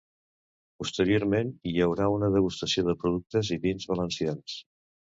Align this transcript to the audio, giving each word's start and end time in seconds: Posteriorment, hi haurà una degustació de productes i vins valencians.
Posteriorment, 0.83 1.51
hi 1.71 1.75
haurà 1.87 2.09
una 2.15 2.31
degustació 2.39 2.87
de 2.91 2.99
productes 3.05 3.55
i 3.59 3.63
vins 3.69 3.89
valencians. 3.95 4.61